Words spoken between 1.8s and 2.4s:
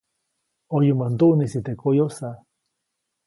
koyosa.